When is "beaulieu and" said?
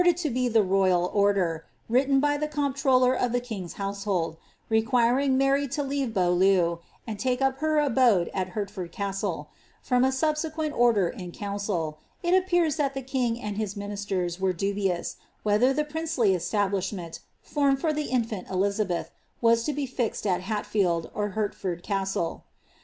6.11-7.19